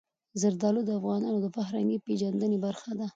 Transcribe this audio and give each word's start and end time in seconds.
زردالو 0.41 0.81
د 0.85 0.89
افغانانو 0.99 1.39
د 1.41 1.47
فرهنګي 1.55 1.97
پیژندنې 2.07 2.57
برخه 2.65 2.91
ده. 2.99 3.07